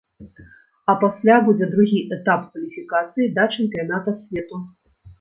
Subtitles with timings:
[0.93, 4.65] А пасля будзе другі этап кваліфікацыі да чэмпіянату свету.